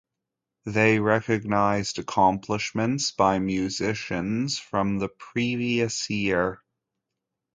They 0.65 0.99
recognized 0.99 1.99
accomplishments 1.99 3.11
by 3.11 3.37
musicians 3.37 4.57
from 4.57 4.97
the 4.97 5.09
previous 5.09 6.09
year. 6.09 6.59